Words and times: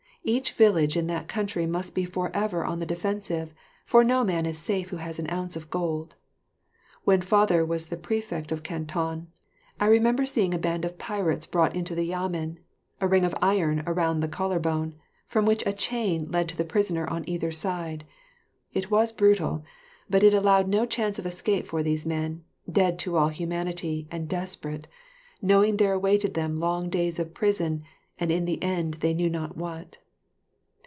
Each 0.23 0.51
village 0.53 0.95
in 0.97 1.07
that 1.07 1.27
country 1.27 1.65
must 1.65 1.95
be 1.95 2.05
forever 2.05 2.63
on 2.63 2.77
the 2.79 2.85
defensive, 2.85 3.55
for 3.85 4.03
no 4.03 4.23
man 4.23 4.45
is 4.45 4.59
safe 4.59 4.89
who 4.91 4.97
has 4.97 5.17
an 5.17 5.27
ounce 5.31 5.55
of 5.55 5.71
gold. 5.71 6.13
When 7.05 7.21
father 7.21 7.65
was 7.65 7.87
the 7.87 7.97
prefect 7.97 8.51
of 8.51 8.61
Canton, 8.61 9.29
I 9.79 9.87
remember 9.87 10.27
seeing 10.27 10.53
a 10.53 10.59
band 10.59 10.85
of 10.85 10.99
pirates 10.99 11.47
brought 11.47 11.75
into 11.75 11.95
the 11.95 12.03
Yamen, 12.07 12.59
a 13.01 13.07
ring 13.07 13.25
of 13.25 13.33
iron 13.41 13.81
around 13.87 14.19
the 14.19 14.27
collarbone, 14.27 14.93
from 15.25 15.47
which 15.47 15.65
a 15.65 15.73
chain 15.73 16.29
led 16.29 16.47
to 16.49 16.55
the 16.55 16.65
prisoner 16.65 17.07
on 17.07 17.27
either 17.27 17.51
side. 17.51 18.05
It 18.73 18.91
was 18.91 19.11
brutal, 19.11 19.63
but 20.07 20.21
it 20.21 20.35
allowed 20.35 20.67
no 20.67 20.85
chance 20.85 21.17
of 21.17 21.25
escape 21.25 21.65
for 21.65 21.81
these 21.81 22.05
men, 22.05 22.43
dead 22.71 22.99
to 22.99 23.17
all 23.17 23.29
humanity, 23.29 24.07
and 24.11 24.29
desperate, 24.29 24.87
knowing 25.41 25.77
there 25.77 25.93
awaited 25.93 26.35
them 26.35 26.57
long 26.57 26.89
days 26.91 27.17
of 27.17 27.33
prison, 27.33 27.81
and 28.19 28.29
in 28.29 28.45
the 28.45 28.61
end 28.61 28.93
they 28.99 29.15
knew 29.15 29.29
not 29.29 29.57
what. 29.57 29.97